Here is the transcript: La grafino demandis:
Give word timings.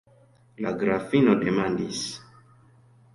La 0.65 0.71
grafino 0.83 1.35
demandis: 1.43 2.01